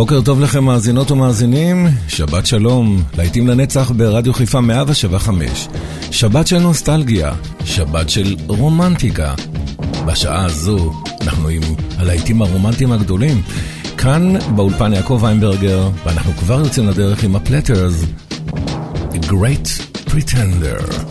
בוקר 0.00 0.20
טוב 0.20 0.40
לכם 0.40 0.64
מאזינות 0.64 1.10
ומאזינים, 1.10 1.86
שבת 2.08 2.46
שלום, 2.46 3.02
להיטים 3.18 3.48
לנצח 3.48 3.90
ברדיו 3.90 4.34
חיפה 4.34 4.60
175. 4.60 5.68
שבת 6.10 6.46
של 6.46 6.58
נוסטלגיה, 6.58 7.32
שבת 7.64 8.10
של 8.10 8.36
רומנטיקה. 8.46 9.34
בשעה 10.06 10.44
הזו 10.44 10.92
אנחנו 11.22 11.48
עם 11.48 11.62
הלהיטים 11.98 12.42
הרומנטיים 12.42 12.92
הגדולים. 12.92 13.42
כאן 13.98 14.34
באולפן 14.54 14.92
יעקב 14.92 15.18
ויינברגר, 15.22 15.90
ואנחנו 16.04 16.32
כבר 16.32 16.60
יוצאים 16.60 16.88
לדרך 16.88 17.24
עם 17.24 17.36
הפלטרס, 17.36 18.04
The 19.12 19.24
Great 19.26 19.82
Pretender. 20.10 21.09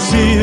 se 0.00 0.37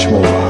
much 0.00 0.10
more. 0.10 0.49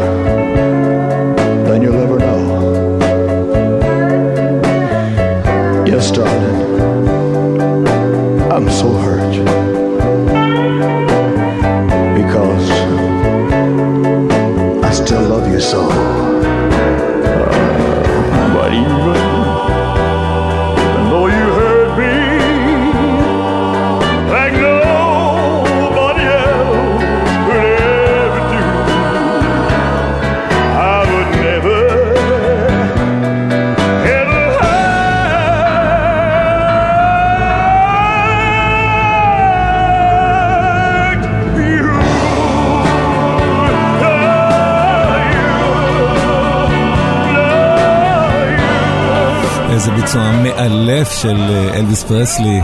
של 51.22 51.36
אה, 51.50 51.78
אלביס 51.78 52.02
פרסלי, 52.02 52.60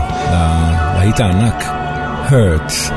להיט 0.95 1.19
הענק, 1.19 1.63
hurt. 2.29 2.91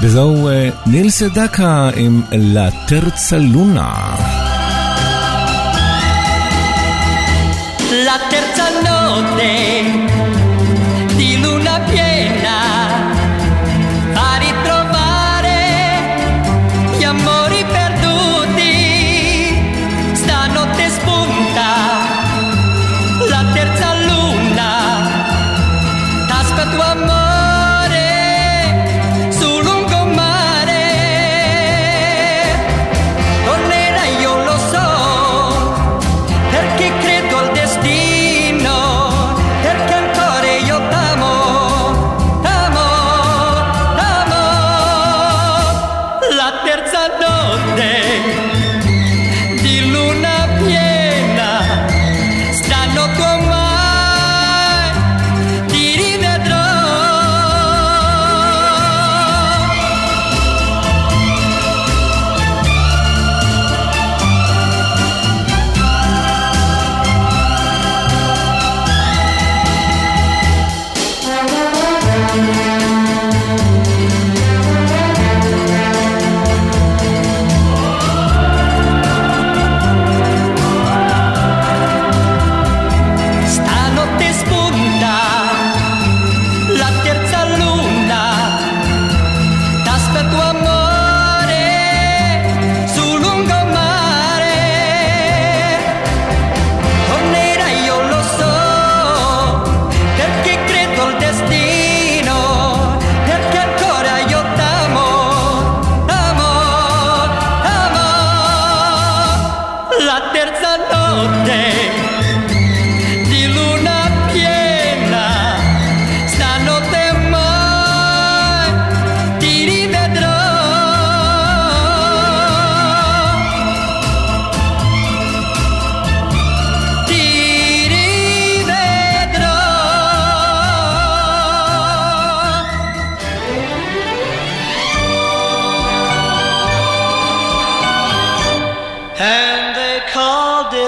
וזהו 0.00 0.48
אה, 0.48 0.68
ניל 0.86 1.10
סדקה 1.10 1.88
עם 1.96 2.22
לה 2.32 2.68
תרצה 2.88 3.38
לונה. 3.38 4.14
La 8.06 8.16
terza 8.30 8.68
notte 8.84 9.54
di 11.18 11.30
luna 11.42 11.76
piena 11.88 12.58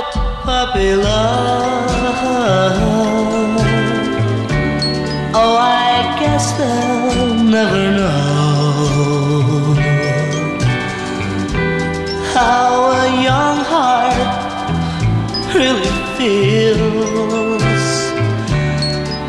out 0.05 0.45
puppy 0.45 0.95
love. 0.95 1.91
Oh, 5.37 5.57
I 5.57 6.17
guess 6.21 6.45
they'll 6.59 7.35
never 7.57 7.85
know 7.99 8.15
how 12.35 12.69
a 13.03 13.23
young 13.29 13.59
heart 13.73 14.19
really 15.55 15.95
feels 16.17 17.63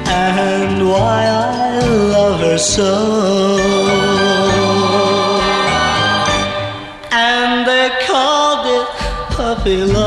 and 0.07 0.87
why 0.89 1.19
I 1.25 1.79
love 2.13 2.39
her 2.41 2.57
so. 2.57 3.85
puppy 9.65 9.83
love. 9.83 10.04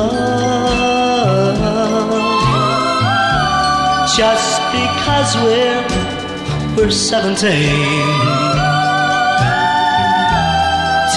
swear 5.32 5.84
we're 6.76 6.90
17. 6.90 7.50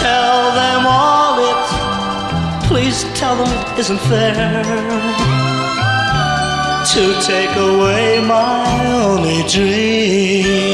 Tell 0.04 0.52
them 0.62 0.86
all 0.86 1.36
it, 1.52 1.64
please 2.68 3.04
tell 3.14 3.36
them 3.36 3.48
it 3.48 3.80
isn't 3.80 4.02
fair 4.12 4.64
to 6.94 7.04
take 7.22 7.56
away 7.56 8.20
my 8.20 8.66
only 9.02 9.44
dream. 9.48 10.72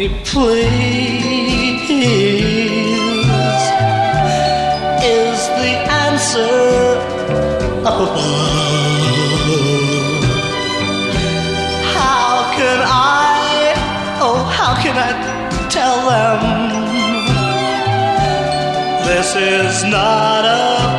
it 0.00 0.12
plays 0.24 0.78
is 5.02 5.40
the 5.58 5.72
answer 6.06 6.98
up 7.84 7.98
above. 8.06 8.58
How 11.94 12.52
can 12.56 12.78
I, 12.86 13.74
oh, 14.20 14.38
how 14.58 14.80
can 14.80 14.96
I 14.96 15.10
tell 15.68 15.98
them 16.14 16.40
this 19.04 19.34
is 19.34 19.84
not 19.84 20.44
a 20.44 20.97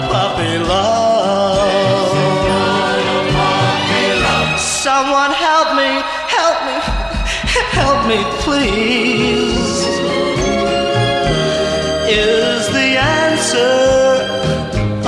is 12.11 12.67
the 12.77 12.89
answer 13.23 13.75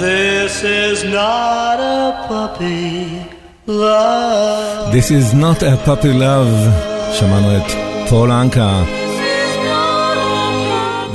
this 0.00 0.54
is 0.64 0.98
not 1.04 1.76
a 1.80 2.26
puppy 2.28 3.24
love? 3.66 4.92
This 4.92 5.10
is 5.10 5.26
not 5.34 5.62
a 5.62 5.76
puppy 5.84 6.12
love. 6.12 6.88
שמענו 7.12 7.56
את 7.56 7.72
פול 8.08 8.32
אנקה. 8.32 8.97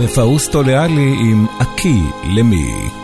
ופאוסטו 0.03 0.63
לאלי 0.63 1.15
עם 1.19 1.45
אקי 1.59 2.01
למי. 2.23 3.02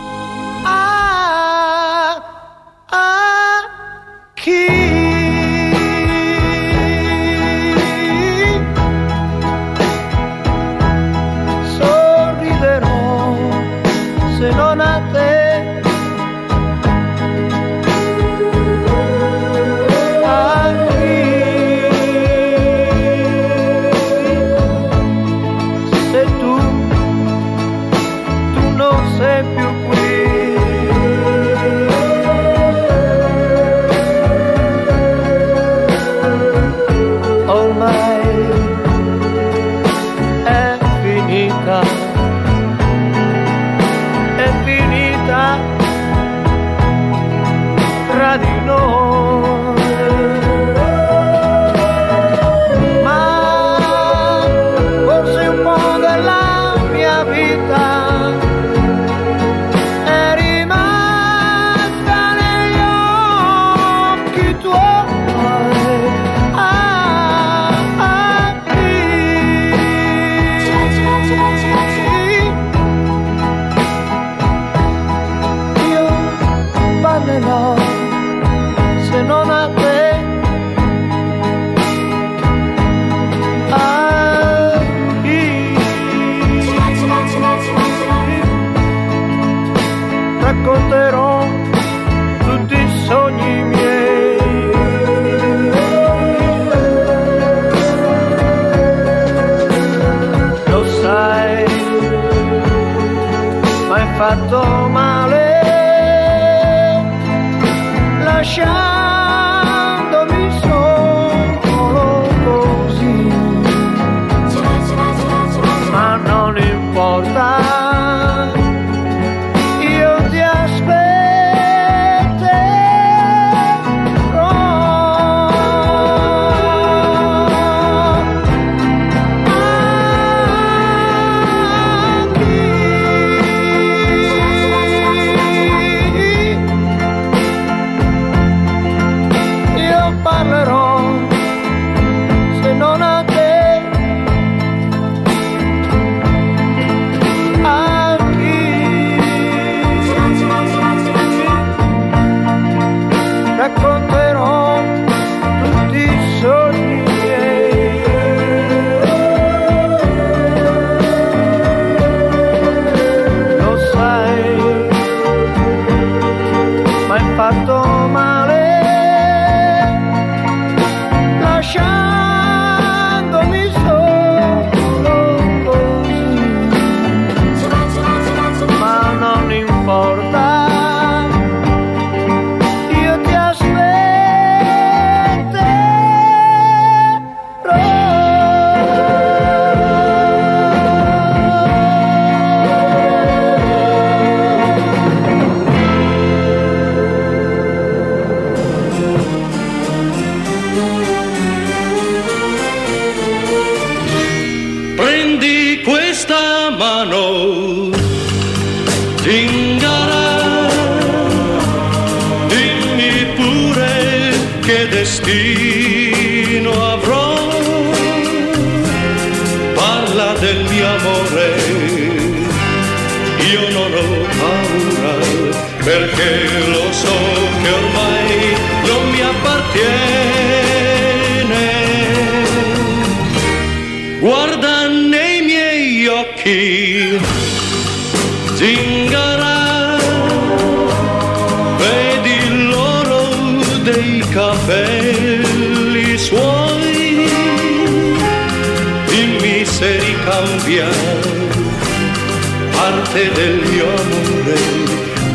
fronterón 153.80 154.99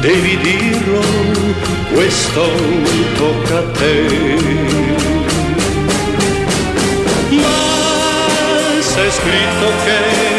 devi 0.06 0.38
dirlo, 0.38 1.02
questo 1.92 2.46
tocca 3.18 3.58
a 3.58 3.64
te. 3.72 4.06
Ma 7.32 8.82
se 8.82 9.08
è 9.08 9.10
scritto 9.10 9.68
che 9.84 10.35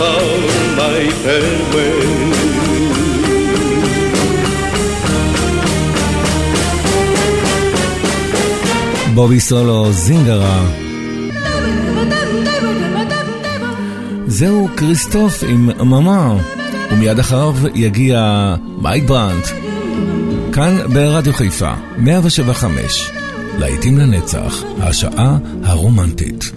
ormai 0.00 1.06
per 1.22 1.44
me. 1.72 1.88
בובי 9.14 9.40
סולו, 9.40 9.92
זינגרה. 9.92 10.64
זהו 14.26 14.68
כריסטוף 14.76 15.42
עם 15.48 15.70
ממה, 15.80 16.36
ומיד 16.92 17.18
אחריו 17.18 17.54
יגיע 17.74 18.54
מייק 18.82 19.04
ברנט. 19.04 19.46
כאן 20.52 20.76
ברדיו 20.92 21.32
חיפה, 21.32 21.74
175, 21.96 23.10
להיטים 23.58 23.98
לנצח, 23.98 24.62
השעה 24.80 25.38
הרומנטית. 25.62 26.52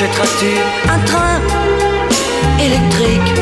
Quand 0.00 0.06
m'achèteras-tu 0.06 0.52
un 0.88 0.98
train 1.04 1.40
électrique? 2.58 3.34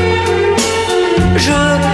Je 1.37 1.88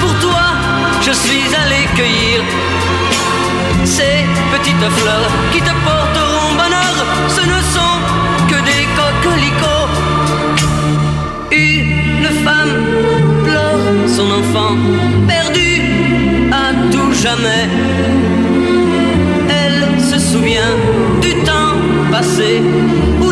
Pour 0.00 0.14
toi, 0.20 0.46
je 1.00 1.12
suis 1.12 1.46
allé 1.62 1.86
cueillir 1.96 2.42
ces 3.84 4.24
petites 4.52 4.88
fleurs 4.98 5.30
qui 5.52 5.60
te 5.60 5.74
porteront 5.86 6.52
bonheur. 6.62 6.94
Ce 7.28 7.40
ne 7.40 7.60
sont 7.74 7.98
que 8.50 8.58
des 8.70 8.84
coquelicots. 8.98 9.88
Une 11.50 12.28
femme 12.44 12.76
pleure 13.44 13.84
son 14.06 14.30
enfant 14.40 14.76
perdu 15.26 15.70
à 16.52 16.66
tout 16.92 17.12
jamais. 17.22 17.68
Elle 19.60 19.84
se 20.10 20.18
souvient 20.18 20.74
du 21.22 21.34
temps 21.48 21.74
passé 22.10 22.62
où 23.22 23.27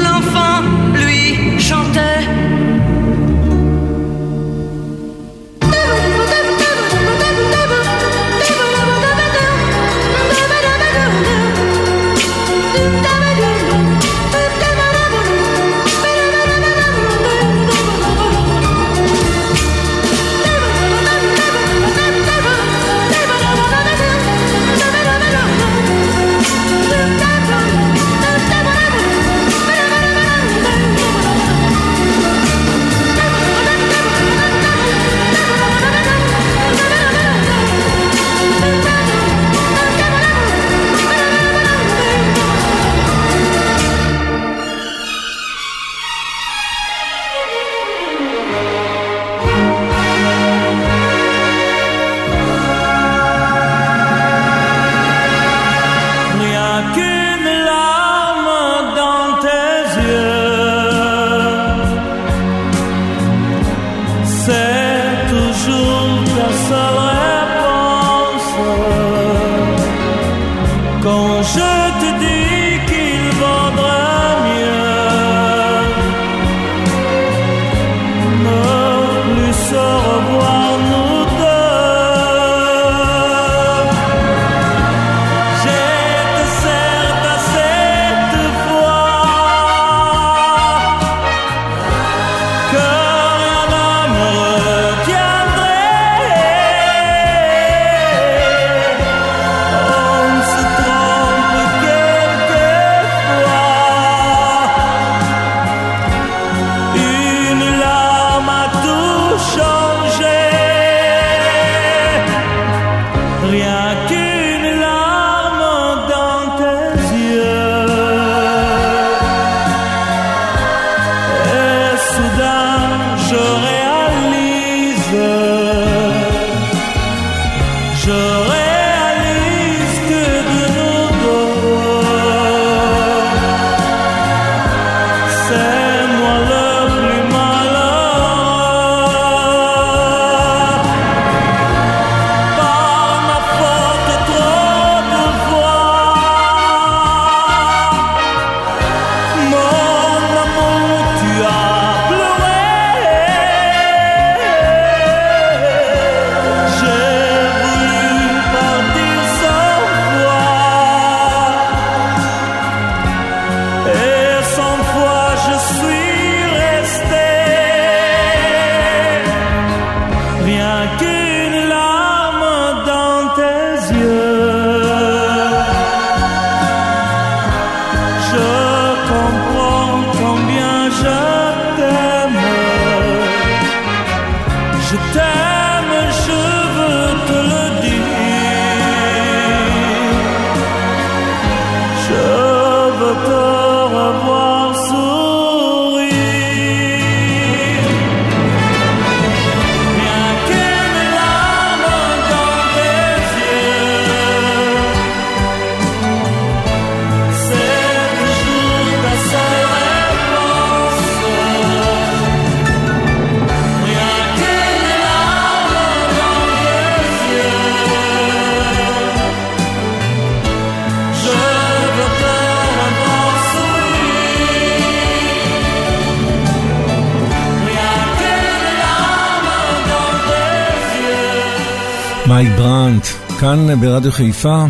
מייק 232.36 232.48
ברנט, 232.58 233.06
כאן 233.40 233.80
ברדיו 233.80 234.12
חיפה, 234.12 234.64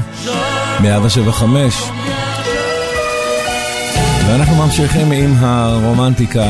175. 0.81 1.75
ואנחנו 4.27 4.57
ממשיכים 4.57 5.13
עם 5.13 5.35
הרומנטיקה 5.39 6.47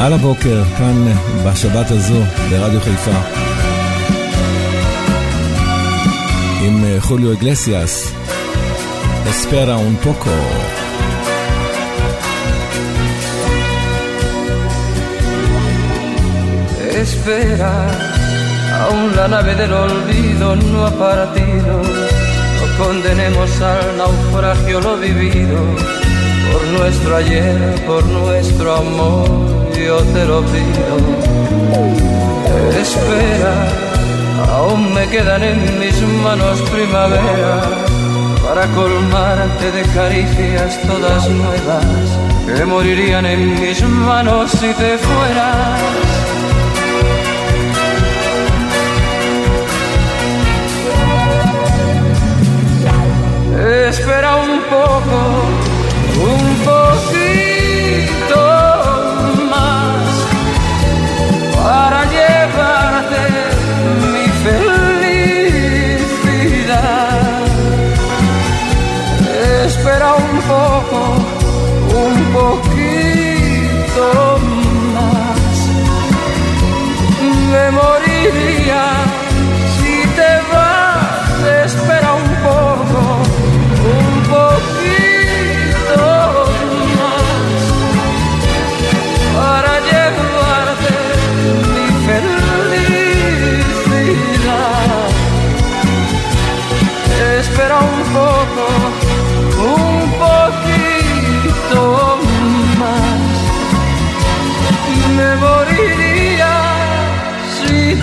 על 0.00 0.12
הבוקר, 0.12 0.64
כאן 0.78 1.12
בשבת 1.46 1.90
הזו 1.90 2.20
ברדיו 2.50 2.80
חיפה. 2.80 3.18
עם 6.62 6.84
אה, 6.84 6.96
חוליו 7.00 7.32
אגלסיאס, 7.32 8.12
אספרה 9.30 9.74
און 9.74 9.96
פוקו. 10.02 10.30
Espera, 17.04 18.13
aún 18.84 19.16
la 19.16 19.28
nave 19.28 19.54
del 19.54 19.72
olvido 19.72 20.56
no 20.56 20.86
ha 20.86 20.90
partido. 20.90 21.74
No 22.58 22.84
condenemos 22.84 23.50
al 23.60 23.96
naufragio 23.96 24.80
lo 24.80 24.96
vivido. 24.96 25.58
Por 26.52 26.62
nuestro 26.78 27.16
ayer, 27.16 27.84
por 27.86 28.04
nuestro 28.04 28.76
amor, 28.76 29.28
yo 29.86 29.96
te 30.14 30.24
lo 30.24 30.42
pido. 30.42 30.94
Espera, 32.80 33.54
aún 34.52 34.94
me 34.94 35.06
quedan 35.08 35.42
en 35.42 35.78
mis 35.78 36.00
manos 36.22 36.60
primavera 36.70 37.62
para 38.46 38.66
colmarte 38.68 39.72
de 39.72 39.82
caricias 39.94 40.80
todas 40.82 41.28
nuevas 41.30 41.84
que 42.46 42.64
morirían 42.66 43.24
en 43.26 43.60
mis 43.60 43.82
manos 43.82 44.50
si 44.50 44.72
te 44.74 44.98
fueras. 44.98 46.13
Espera 53.86 54.36
un 54.36 54.60
poco, 54.62 55.18
un 56.16 56.44
poquito 56.70 58.42
más 59.50 60.06
para 61.62 62.00
llevarte 62.06 63.22
mi 64.12 64.26
felicidad. 64.46 65.92
Espera 69.66 70.08
un 70.14 70.34
poco, 70.54 71.00
un 72.06 72.16
poquito 72.38 74.06
más. 74.94 75.54
Me 77.52 77.64
moriría 77.70 78.82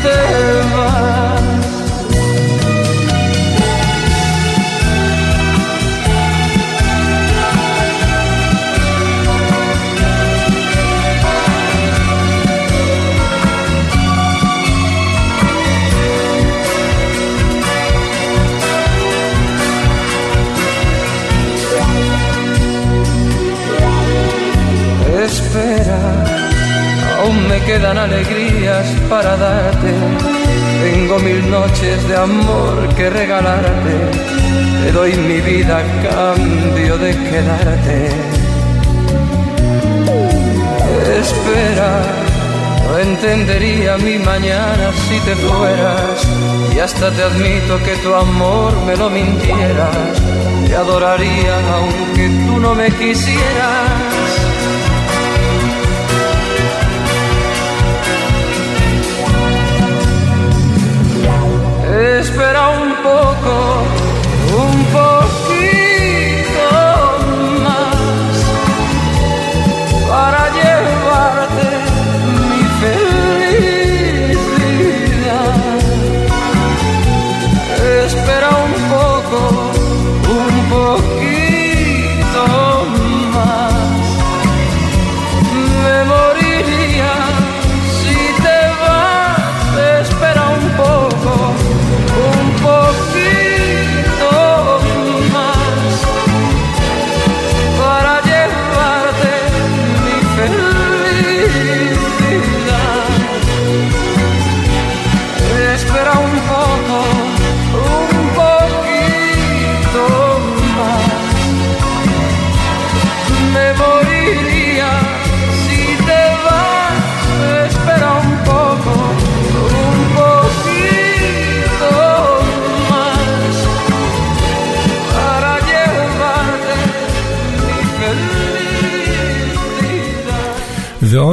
si 0.01 0.60
quedan 27.65 27.97
alegrías 27.97 28.87
para 29.09 29.35
darte. 29.37 29.91
Tengo 30.83 31.19
mil 31.19 31.49
noches 31.49 32.07
de 32.07 32.15
amor 32.15 32.87
que 32.95 33.09
regalarte. 33.09 33.95
Te 34.83 34.91
doy 34.91 35.13
mi 35.13 35.39
vida 35.41 35.79
a 35.79 35.83
cambio 36.09 36.97
de 36.97 37.11
quedarte. 37.11 38.09
Espera, 41.19 42.01
no 42.87 42.97
entendería 42.99 43.97
mi 43.97 44.17
mañana 44.19 44.91
si 45.07 45.19
te 45.19 45.35
fueras. 45.35 46.27
Y 46.75 46.79
hasta 46.79 47.11
te 47.11 47.23
admito 47.23 47.77
que 47.83 47.95
tu 47.97 48.13
amor 48.13 48.73
me 48.87 48.95
lo 48.95 49.09
mintieras. 49.09 49.97
Te 50.67 50.75
adoraría 50.75 51.55
aunque 51.75 52.29
tú 52.45 52.59
no 52.59 52.73
me 52.75 52.89
quisieras. 52.91 54.50
Espera 62.01 62.69
un 62.69 62.95
poco, 63.03 64.00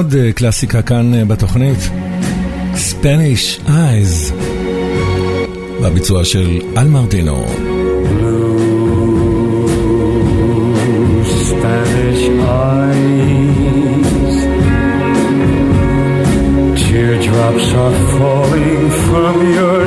עוד 0.09 0.17
אה, 0.17 0.33
קלאסיקה 0.33 0.83
כאן 0.83 1.15
אה, 1.15 1.25
בתוכנית, 1.25 1.79
Spanish 2.75 3.67
Eyes, 3.67 4.33
בביצוע 5.83 6.25
של 6.25 6.61
אל 6.77 6.89
מרטינו. 6.89 7.47
Drops 17.29 17.69
are 17.85 17.99
falling 18.17 18.85
from 19.07 19.35
your 19.57 19.78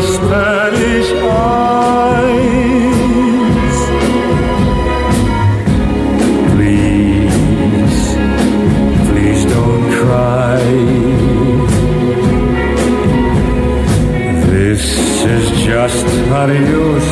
Just 15.71 16.05
adios 16.29 17.05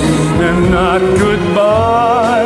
and 0.47 0.69
not 0.69 0.99
goodbye. 1.17 2.38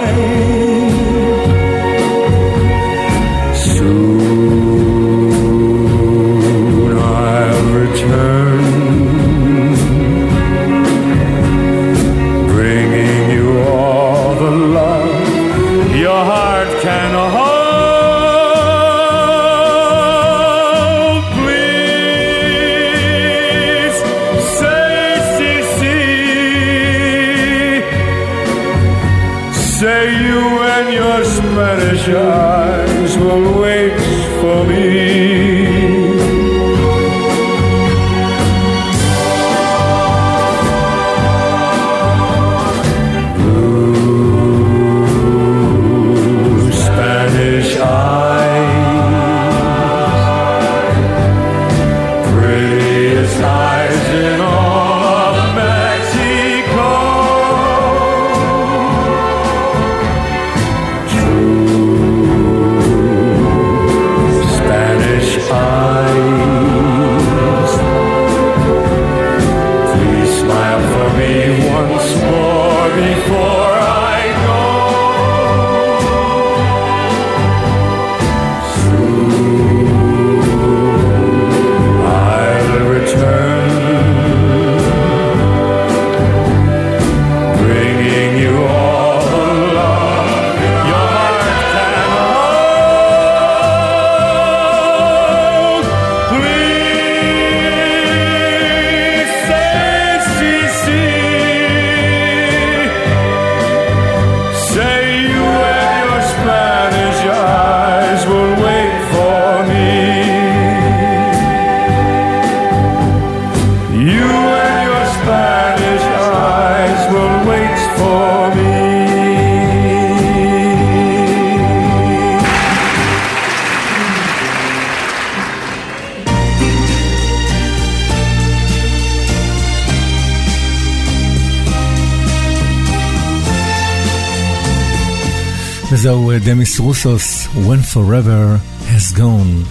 So 136.13 136.37
Demis 136.37 136.79
Roussos 136.79 137.47
When 137.65 137.81
Forever 137.81 138.61
Has 138.89 139.11
Gone. 139.13 139.65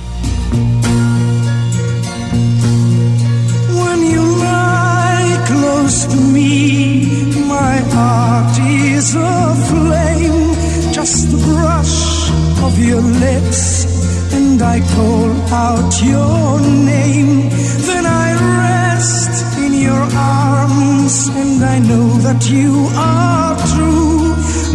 When 3.81 3.99
you 4.13 4.25
lie 4.43 5.39
close 5.47 6.05
to 6.07 6.17
me, 6.17 7.47
my 7.47 7.77
heart 7.95 8.59
is 8.59 9.15
aflame. 9.15 10.51
Just 10.93 11.31
the 11.31 11.39
brush 11.47 12.29
of 12.67 12.77
your 12.77 13.03
lips, 13.27 13.87
and 14.35 14.61
I 14.61 14.81
call 14.97 15.31
out 15.65 15.93
your 16.03 16.59
name. 16.93 17.51
Then 17.87 18.05
I 18.05 18.29
rest 18.59 19.59
in 19.59 19.75
your 19.75 20.05
arms, 20.17 21.29
and 21.29 21.63
I 21.63 21.79
know 21.79 22.09
that 22.27 22.51
you 22.51 22.89
are 22.97 23.62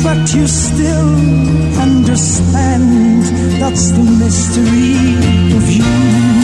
but 0.04 0.34
you 0.34 0.48
still 0.48 1.16
understand 1.80 3.24
that's 3.62 3.92
the 3.92 4.04
mystery 4.04 5.56
of 5.58 5.70
you. 5.70 6.37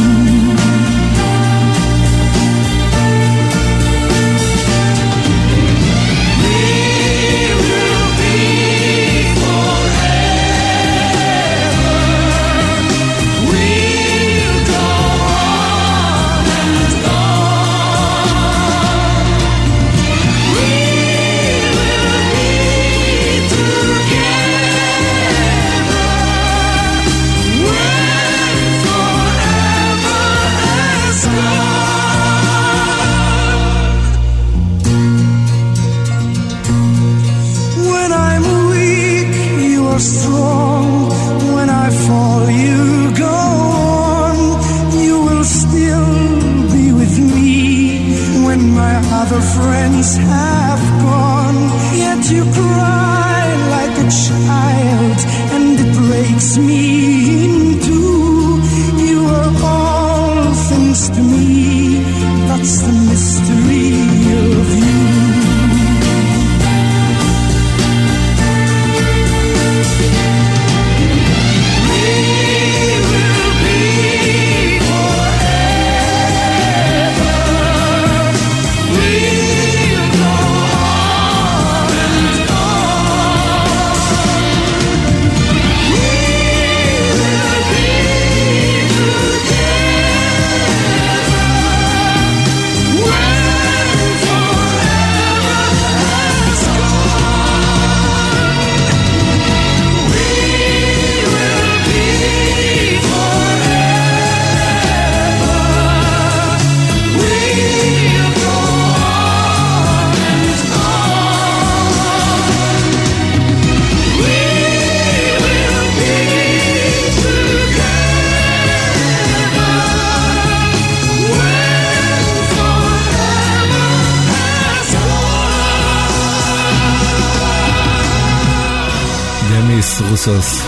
דמיס 129.94 130.10
רוסוס. 130.10 130.66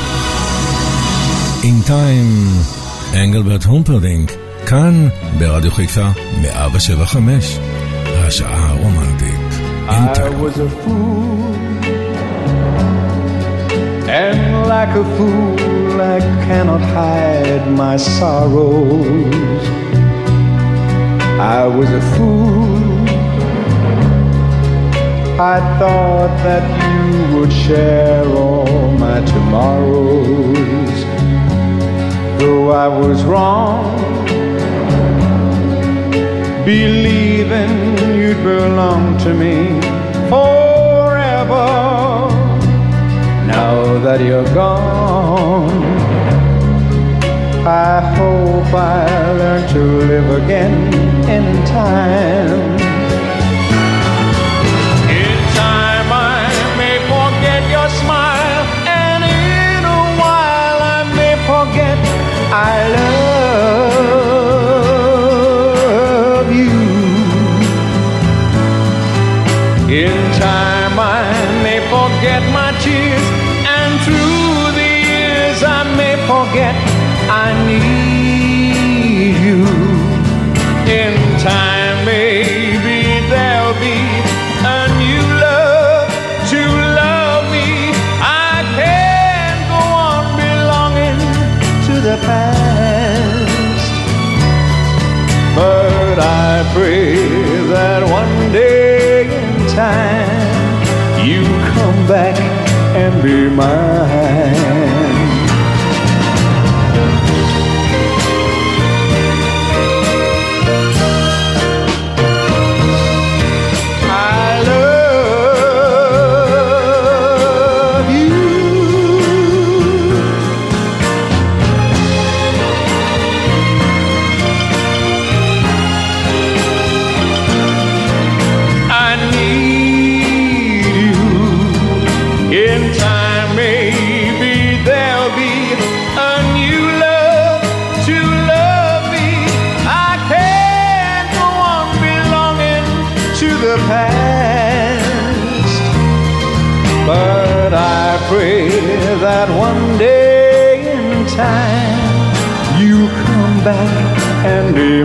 In 1.64 1.88
Time, 1.90 3.16
אנגלברט 3.16 3.64
הומפרדינג, 3.64 4.32
כאן 4.66 5.08
ברדיו 5.40 5.72
חיפה 5.72 6.08
175, 6.42 7.60
השעה 8.08 8.70
הרומנטית. 8.70 9.40
In 9.88 9.92
I 9.92 10.18
Time. 10.18 10.42
was 10.42 10.58
a 10.58 10.70
fool, 10.82 11.54
and 14.08 14.68
like 14.74 14.94
a 15.04 15.06
fool, 15.16 16.02
I 16.16 16.20
cannot 16.46 16.84
hide 16.96 17.66
my 17.82 17.96
sorrows. 17.98 19.64
I 21.58 21.62
was 21.78 21.90
a 22.02 22.04
fool. 22.14 22.95
I 25.38 25.60
thought 25.78 26.30
that 26.46 26.64
you 26.82 27.38
would 27.38 27.52
share 27.52 28.26
all 28.26 28.92
my 28.92 29.20
tomorrows. 29.26 31.04
Though 32.40 32.72
I 32.72 32.88
was 32.88 33.22
wrong, 33.26 33.98
believing 36.64 37.98
you'd 38.18 38.42
belong 38.46 39.18
to 39.26 39.34
me 39.34 39.82
forever. 40.30 41.68
Now 43.46 44.00
that 44.06 44.22
you're 44.22 44.54
gone, 44.54 45.84
I 47.68 48.00
hope 48.16 48.74
I 48.74 49.34
learn 49.34 49.68
to 49.74 49.84
live 49.84 50.44
again 50.44 50.94
in 51.28 51.66
time. 51.66 52.85
My 72.96 73.02
tears, 73.02 73.28
and 73.78 73.92
through 74.06 74.72
the 74.80 74.92
years, 75.12 75.64
I 75.64 75.84
may 75.96 76.16
forget 76.28 76.76
I 77.30 77.54
need 77.68 79.36
you. 79.48 79.62
In 80.88 81.14
time, 81.40 82.06
maybe 82.06 83.28
there'll 83.30 83.74
be 83.80 84.00
a 84.66 84.88
new 85.02 85.24
love 85.46 86.10
to 86.52 86.62
love 87.02 87.44
me. 87.52 87.68
I 88.22 88.64
can't 88.80 89.62
go 89.74 89.82
on 90.08 90.26
belonging 90.38 91.20
to 91.88 91.94
the 92.02 92.18
past. 92.28 93.94
But 95.56 96.18
I 96.20 96.64
pray 96.74 97.16
that 97.74 98.04
one 98.04 98.52
day 98.52 99.26
in 99.26 99.68
time 99.70 101.26
you 101.26 101.44
come 101.74 102.08
back 102.08 102.65
and 102.96 103.22
be 103.22 103.50
mine. 103.50 104.65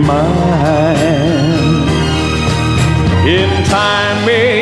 Mine. 0.00 0.98
In 3.26 3.64
time, 3.64 4.24
maybe 4.26 4.59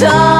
time 0.00 0.31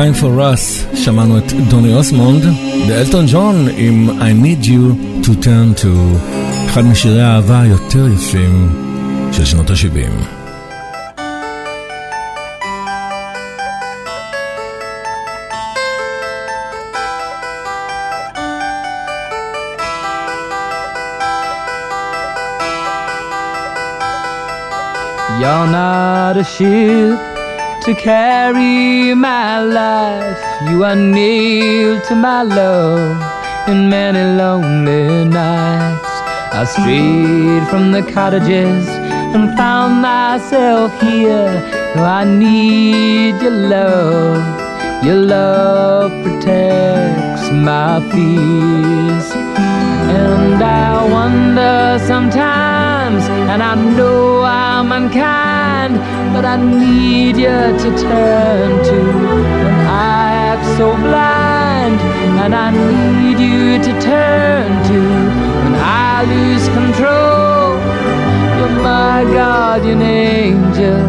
Time 0.00 0.14
for 0.14 0.40
Us, 0.40 0.96
שמענו 0.96 1.38
את 1.38 1.52
דוני 1.52 1.94
אוסמונד, 1.94 2.42
ואלטון 2.88 3.24
ג'ון 3.32 3.68
עם 3.76 4.08
I 4.20 4.44
Need 4.44 4.66
You 4.66 4.94
to 5.26 5.28
Turn 5.28 5.82
to, 5.82 5.88
אחד 6.66 6.84
משירי 6.84 7.22
האהבה 7.22 7.60
היותר 7.60 8.08
יפים 8.08 8.68
של 9.32 9.44
שנות 9.44 9.70
ה-70. 9.70 10.10
You're 25.40 25.66
not 25.72 26.36
a 26.36 26.44
ship 26.44 27.29
to 27.82 27.94
carry 27.94 29.14
my 29.14 29.62
life. 29.62 30.38
You 30.68 30.84
are 30.84 30.96
nailed 30.96 32.04
to 32.04 32.14
my 32.14 32.42
love 32.42 33.16
in 33.68 33.88
many 33.88 34.22
lonely 34.36 35.24
nights. 35.24 36.08
I 36.52 36.64
strayed 36.64 37.66
from 37.68 37.92
the 37.92 38.02
cottages 38.02 38.86
and 39.34 39.56
found 39.56 40.02
myself 40.02 40.92
here. 41.00 41.48
I 41.96 42.24
need 42.24 43.40
your 43.40 43.52
love. 43.52 45.04
Your 45.04 45.16
love 45.16 46.10
protects 46.22 47.50
my 47.50 48.00
fears. 48.10 49.49
And 50.10 50.62
I 50.62 51.08
wonder 51.16 51.98
sometimes, 52.06 53.22
and 53.50 53.62
I 53.62 53.74
know 53.96 54.42
I'm 54.42 54.90
unkind, 54.92 55.94
but 56.34 56.44
I 56.44 56.56
need 56.56 57.36
you 57.36 57.60
to 57.82 57.90
turn 58.08 58.70
to 58.90 58.98
when 59.64 59.86
I 59.86 60.24
act 60.50 60.66
so 60.78 60.86
blind. 61.06 61.98
And 62.42 62.54
I 62.54 62.70
need 62.70 63.38
you 63.38 63.78
to 63.86 63.92
turn 64.00 64.68
to 64.90 65.00
when 65.62 65.74
I 65.74 66.24
lose 66.32 66.66
control. 66.78 67.78
You're 68.58 68.82
my 68.82 69.24
guardian 69.36 70.02
angel 70.02 71.00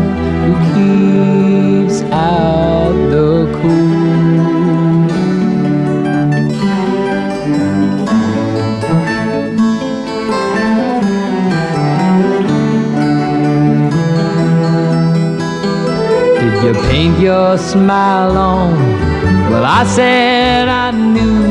who 0.44 0.52
keeps 0.72 2.02
out 2.12 2.94
the 3.10 3.48
cold. 3.62 4.91
You 16.64 16.74
paint 16.90 17.20
your 17.20 17.58
smile 17.58 18.38
on? 18.38 18.74
Well, 19.50 19.66
I 19.66 19.84
said 19.84 20.68
I 20.68 20.92
knew 20.92 21.42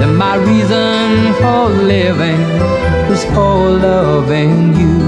that 0.00 0.12
my 0.24 0.34
reason 0.36 1.32
for 1.40 1.68
living 1.68 2.42
was 3.08 3.24
for 3.26 3.70
loving 3.88 4.74
you. 4.80 4.98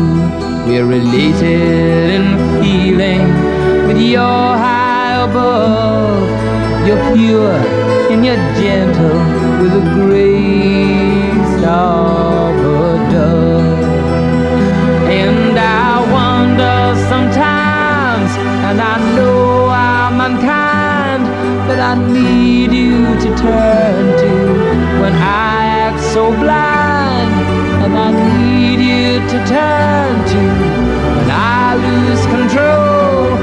We're 0.66 0.86
related 0.86 2.11
in 2.16 2.26
feeling, 2.62 3.26
but 3.86 3.97
you're 3.99 4.53
high 4.66 5.24
above. 5.24 6.22
You're 6.86 7.03
pure 7.14 7.59
and 8.12 8.24
you're 8.24 8.43
gentle 8.62 9.18
with 9.61 9.74
a 9.82 9.84
grace 9.95 11.64
of 11.64 12.51
I 21.82 21.96
need 21.96 22.72
you 22.72 23.06
to 23.22 23.28
turn 23.36 24.16
to 24.22 24.32
when 25.02 25.14
I 25.14 25.64
act 25.86 26.00
so 26.00 26.30
blind. 26.30 27.32
And 27.82 27.98
I 27.98 28.10
need 28.12 28.80
you 28.80 29.18
to 29.32 29.38
turn 29.54 30.14
to 30.32 30.42
when 31.16 31.28
I 31.28 31.74
lose 31.84 32.24
control. 32.36 33.34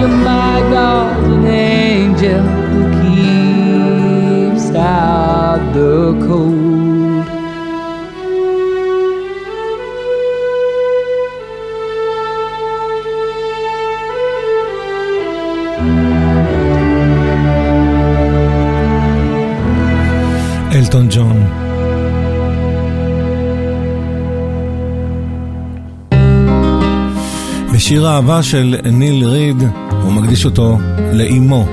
You're 0.00 0.16
my 0.26 0.58
guardian 0.72 1.46
angel 1.46 2.42
who 2.42 2.82
keeps 4.50 4.74
out 4.74 5.60
the 5.72 6.18
cold. 6.26 6.77
אלטון 20.88 21.08
ג'ון. 21.10 21.44
בשיר 27.74 28.08
האהבה 28.08 28.42
של 28.42 28.76
ניל 28.84 29.24
ריד, 29.24 29.62
הוא 30.02 30.12
מקדיש 30.12 30.44
אותו 30.44 30.78
לאימו, 31.12 31.66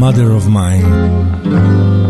mother 0.00 0.46
of 0.46 0.48
mine. 0.48 2.03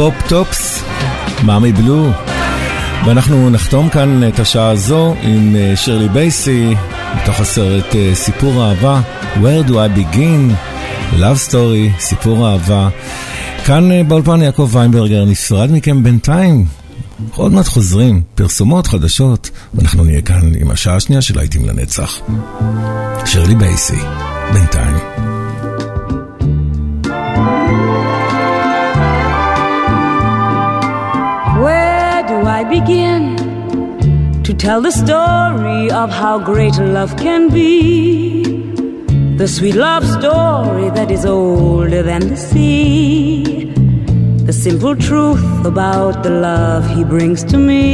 Girl. 0.00 0.10
הפופ-טופס, 0.10 0.82
מאמי 1.44 1.72
בלו. 1.72 2.10
ואנחנו 3.06 3.50
נחתום 3.50 3.88
כאן 3.88 4.28
את 4.28 4.38
השעה 4.38 4.70
הזו 4.70 5.14
עם 5.22 5.56
אה, 5.56 5.76
שירלי 5.76 6.08
בייסי, 6.08 6.74
מתוך 7.22 7.40
הסרט 7.40 7.94
אה, 7.94 8.10
סיפור 8.14 8.64
אהבה, 8.64 9.00
Where 9.34 9.68
do 9.68 9.72
I 9.72 9.98
begin? 9.98 10.54
Love 11.18 11.50
Story, 11.50 12.00
סיפור 12.00 12.48
אהבה. 12.48 12.88
כאן 13.64 13.92
אה, 13.92 14.02
באולפן 14.02 14.42
יעקב 14.42 14.70
ויינברגר 14.72 15.24
נפרד 15.24 15.70
מכם 15.72 16.02
בינתיים. 16.02 16.66
עוד 17.34 17.52
מעט 17.52 17.68
חוזרים, 17.68 18.22
פרסומות 18.34 18.86
חדשות, 18.86 19.50
ואנחנו 19.74 20.04
נהיה 20.04 20.22
כאן 20.22 20.52
עם 20.60 20.70
השעה 20.70 20.96
השנייה 20.96 21.22
של 21.22 21.36
להיטים 21.36 21.64
לנצח. 21.64 22.20
שירלי 23.26 23.54
בייסי, 23.54 23.98
בינתיים. 24.52 24.96
Begin 32.70 33.36
to 34.44 34.54
tell 34.54 34.80
the 34.80 34.92
story 34.92 35.90
of 35.90 36.08
how 36.08 36.38
great 36.38 36.76
love 36.78 37.16
can 37.16 37.48
be? 37.48 38.44
The 39.36 39.48
sweet 39.48 39.74
love 39.74 40.04
story 40.06 40.88
that 40.90 41.10
is 41.10 41.26
older 41.26 42.02
than 42.04 42.28
the 42.28 42.36
sea. 42.36 43.72
The 44.46 44.52
simple 44.52 44.94
truth 44.94 45.66
about 45.66 46.22
the 46.22 46.30
love 46.30 46.88
he 46.96 47.02
brings 47.02 47.42
to 47.44 47.58
me. 47.58 47.86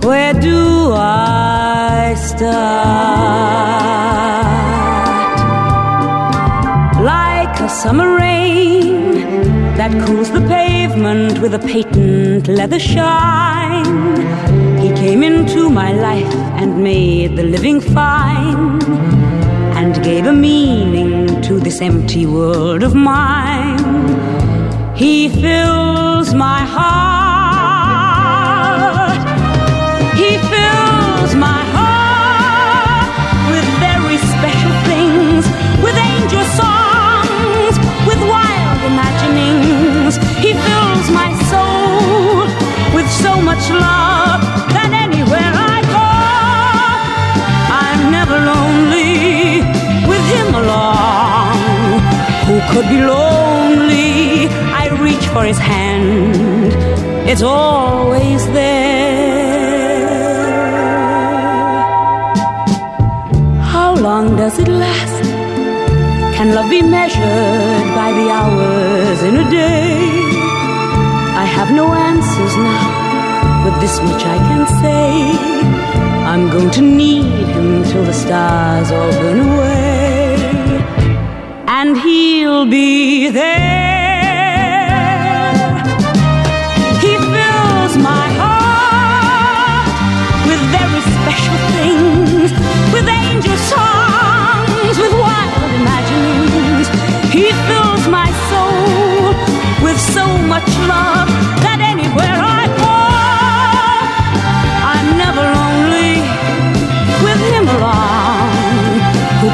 Where 0.00 0.32
do 0.32 0.92
I 0.94 2.14
start? 2.16 2.54
Like 7.12 7.60
a 7.60 7.68
summer 7.68 8.16
rain 8.16 8.83
that 9.76 9.90
cools 10.06 10.30
the 10.30 10.40
pavement 10.42 11.40
with 11.40 11.52
a 11.54 11.58
patent 11.58 12.46
leather 12.46 12.78
shine. 12.78 13.84
He 14.78 14.88
came 14.92 15.22
into 15.24 15.68
my 15.68 15.92
life 15.92 16.34
and 16.60 16.82
made 16.82 17.36
the 17.36 17.42
living 17.42 17.80
fine 17.80 18.80
and 19.76 20.02
gave 20.04 20.26
a 20.26 20.32
meaning 20.32 21.42
to 21.42 21.58
this 21.58 21.80
empty 21.80 22.24
world 22.24 22.84
of 22.84 22.94
mine. 22.94 23.78
He 24.94 25.28
fills 25.28 26.32
my 26.34 26.60
heart. 26.76 26.84
He 30.16 30.38
fills 30.52 31.34
my 31.34 31.62
heart 31.76 33.10
with 33.50 33.66
very 33.86 34.18
special 34.18 34.74
things, 34.90 35.44
with 35.82 35.96
angel 35.96 36.44
songs, 36.58 36.83
He 40.44 40.52
fills 40.52 41.08
my 41.10 41.30
soul 41.50 42.44
with 42.94 43.08
so 43.24 43.32
much 43.40 43.64
love 43.70 44.40
that 44.76 44.90
anywhere 44.92 45.52
I 45.72 45.76
go, 45.96 46.08
I'm 47.84 48.00
never 48.18 48.36
lonely 48.52 49.64
with 50.10 50.24
him 50.36 50.48
along. 50.62 51.56
Who 52.46 52.56
could 52.70 52.88
be 52.94 53.00
lonely? 53.00 54.48
I 54.80 54.84
reach 55.06 55.26
for 55.28 55.44
his 55.44 55.56
hand, 55.56 56.36
it's 57.26 57.42
always 57.42 58.46
there. 58.48 58.84
How 63.72 63.94
long 63.94 64.36
does 64.36 64.58
it 64.58 64.68
last? 64.68 65.24
Can 66.36 66.54
love 66.54 66.68
be 66.68 66.82
measured 66.82 67.86
by 68.00 68.12
the 68.12 68.26
hours 68.30 69.22
in 69.22 69.36
a 69.36 69.50
day? 69.50 70.23
no 71.74 71.92
answers 71.92 72.56
now, 72.56 73.64
but 73.64 73.80
this 73.80 74.00
much 74.00 74.22
I 74.24 74.38
can 74.48 74.66
say. 74.82 75.08
I'm 76.30 76.48
going 76.50 76.70
to 76.72 76.80
need 76.80 77.46
him 77.54 77.82
till 77.84 78.04
the 78.04 78.12
stars 78.12 78.90
all 78.90 79.10
burn 79.20 79.40
away, 79.40 80.36
and 81.66 81.96
he'll 81.98 82.66
be 82.66 83.28
there. 83.30 83.64
He 87.04 87.12
fills 87.34 87.94
my 88.10 88.26
heart 88.40 89.88
with 90.48 90.62
very 90.76 91.02
special 91.16 91.58
things, 91.74 92.50
with 92.94 93.06
angel 93.08 93.56
songs, 93.72 94.94
with 95.02 95.14
wild 95.24 95.70
imaginings. 95.80 96.86
He 97.36 97.46
fills 97.68 98.04
my 98.08 98.30
soul 98.50 99.34
with 99.84 99.98
so 100.16 100.26
much 100.52 100.73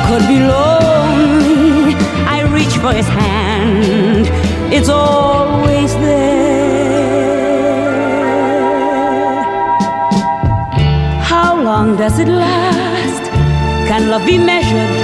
could 0.07 0.25
be 0.29 0.39
lonely, 0.41 1.95
I 2.37 2.39
reach 2.57 2.75
for 2.83 2.93
his 2.93 3.09
hand. 3.09 4.27
It's 4.73 4.89
always 4.89 5.93
there. 5.95 7.31
How 11.33 11.61
long 11.61 11.97
does 11.97 12.19
it 12.19 12.29
last? 12.29 13.25
Can 13.89 14.09
love 14.09 14.25
be 14.25 14.39
measured 14.39 14.95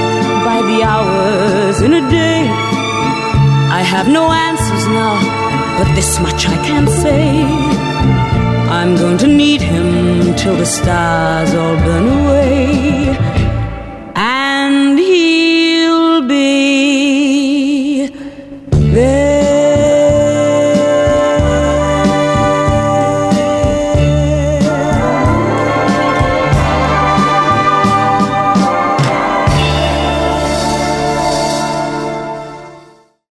by 0.45 0.59
the 0.71 0.79
hours 0.85 1.81
in 1.83 1.93
a 1.95 2.11
day? 2.11 2.47
I 3.81 3.83
have 3.83 4.09
no 4.09 4.31
answers 4.31 4.87
now, 5.03 5.15
but 5.79 5.89
this 5.95 6.21
much 6.21 6.47
I 6.47 6.57
can 6.69 6.87
say. 6.87 7.43
I'm 8.79 8.97
going 8.97 9.19
to 9.19 9.27
need 9.27 9.61
him 9.61 10.35
till 10.37 10.57
the 10.57 10.67
stars 10.67 11.55
all 11.55 11.77
burn 11.77 12.07
away. 12.21 13.36